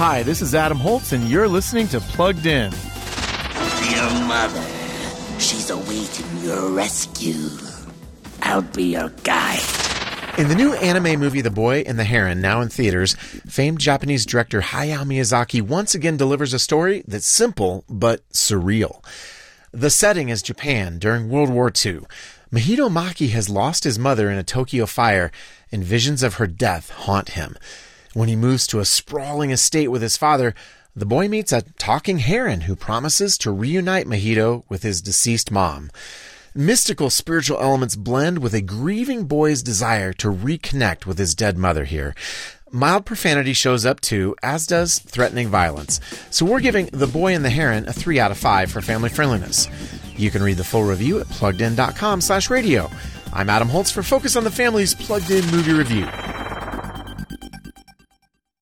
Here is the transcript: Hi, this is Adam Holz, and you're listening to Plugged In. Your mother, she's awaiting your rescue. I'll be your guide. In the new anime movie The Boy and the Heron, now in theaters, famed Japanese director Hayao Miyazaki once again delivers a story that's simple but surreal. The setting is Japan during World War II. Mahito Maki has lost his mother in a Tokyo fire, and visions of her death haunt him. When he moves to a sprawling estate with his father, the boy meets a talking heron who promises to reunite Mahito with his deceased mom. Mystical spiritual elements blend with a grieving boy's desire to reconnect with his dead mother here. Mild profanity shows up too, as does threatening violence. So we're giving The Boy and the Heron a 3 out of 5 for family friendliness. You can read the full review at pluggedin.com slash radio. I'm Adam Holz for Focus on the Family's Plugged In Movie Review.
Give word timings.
Hi, 0.00 0.22
this 0.22 0.40
is 0.40 0.54
Adam 0.54 0.78
Holz, 0.78 1.12
and 1.12 1.28
you're 1.28 1.46
listening 1.46 1.86
to 1.88 2.00
Plugged 2.00 2.46
In. 2.46 2.72
Your 2.72 4.10
mother, 4.26 4.64
she's 5.38 5.68
awaiting 5.68 6.38
your 6.38 6.70
rescue. 6.70 7.50
I'll 8.40 8.62
be 8.62 8.92
your 8.92 9.10
guide. 9.24 9.60
In 10.38 10.48
the 10.48 10.54
new 10.54 10.72
anime 10.72 11.20
movie 11.20 11.42
The 11.42 11.50
Boy 11.50 11.80
and 11.80 11.98
the 11.98 12.04
Heron, 12.04 12.40
now 12.40 12.62
in 12.62 12.70
theaters, 12.70 13.12
famed 13.12 13.78
Japanese 13.78 14.24
director 14.24 14.62
Hayao 14.62 15.04
Miyazaki 15.04 15.60
once 15.60 15.94
again 15.94 16.16
delivers 16.16 16.54
a 16.54 16.58
story 16.58 17.04
that's 17.06 17.26
simple 17.26 17.84
but 17.86 18.26
surreal. 18.30 19.04
The 19.70 19.90
setting 19.90 20.30
is 20.30 20.40
Japan 20.40 20.98
during 20.98 21.28
World 21.28 21.50
War 21.50 21.66
II. 21.68 22.00
Mahito 22.50 22.90
Maki 22.90 23.28
has 23.32 23.50
lost 23.50 23.84
his 23.84 23.98
mother 23.98 24.30
in 24.30 24.38
a 24.38 24.44
Tokyo 24.44 24.86
fire, 24.86 25.30
and 25.70 25.84
visions 25.84 26.22
of 26.22 26.36
her 26.36 26.46
death 26.46 26.88
haunt 26.88 27.32
him. 27.32 27.54
When 28.12 28.28
he 28.28 28.34
moves 28.34 28.66
to 28.68 28.80
a 28.80 28.84
sprawling 28.84 29.50
estate 29.50 29.88
with 29.88 30.02
his 30.02 30.16
father, 30.16 30.52
the 30.96 31.06
boy 31.06 31.28
meets 31.28 31.52
a 31.52 31.62
talking 31.78 32.18
heron 32.18 32.62
who 32.62 32.74
promises 32.74 33.38
to 33.38 33.52
reunite 33.52 34.06
Mahito 34.06 34.64
with 34.68 34.82
his 34.82 35.00
deceased 35.00 35.52
mom. 35.52 35.90
Mystical 36.52 37.10
spiritual 37.10 37.60
elements 37.60 37.94
blend 37.94 38.38
with 38.38 38.52
a 38.52 38.60
grieving 38.60 39.26
boy's 39.26 39.62
desire 39.62 40.12
to 40.14 40.26
reconnect 40.26 41.06
with 41.06 41.18
his 41.18 41.36
dead 41.36 41.56
mother 41.56 41.84
here. 41.84 42.16
Mild 42.72 43.06
profanity 43.06 43.52
shows 43.52 43.86
up 43.86 44.00
too, 44.00 44.34
as 44.42 44.66
does 44.66 44.98
threatening 44.98 45.48
violence. 45.48 46.00
So 46.30 46.44
we're 46.44 46.58
giving 46.58 46.86
The 46.86 47.06
Boy 47.06 47.34
and 47.36 47.44
the 47.44 47.50
Heron 47.50 47.88
a 47.88 47.92
3 47.92 48.18
out 48.18 48.32
of 48.32 48.38
5 48.38 48.72
for 48.72 48.80
family 48.80 49.08
friendliness. 49.08 49.68
You 50.16 50.32
can 50.32 50.42
read 50.42 50.56
the 50.56 50.64
full 50.64 50.82
review 50.84 51.20
at 51.20 51.26
pluggedin.com 51.26 52.20
slash 52.20 52.50
radio. 52.50 52.90
I'm 53.32 53.48
Adam 53.48 53.68
Holz 53.68 53.92
for 53.92 54.02
Focus 54.02 54.34
on 54.34 54.42
the 54.42 54.50
Family's 54.50 54.94
Plugged 54.94 55.30
In 55.30 55.46
Movie 55.52 55.72
Review. 55.72 56.08